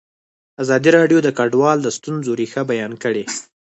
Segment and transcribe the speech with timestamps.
[0.63, 3.23] ازادي راډیو د کډوال د ستونزو رېښه بیان کړې.